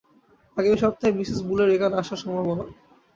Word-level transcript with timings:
আগামী 0.57 0.77
সপ্তাহে 0.79 1.17
মিসেস 1.17 1.39
বুলের 1.47 1.69
এখানে 1.75 1.95
আসার 2.01 2.19
সম্ভাবনা। 2.23 2.63